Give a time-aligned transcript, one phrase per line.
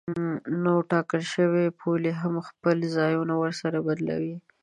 [0.63, 4.35] نو ټاکل شوې پولې هم خپل ځایونه ورسره بدلوي.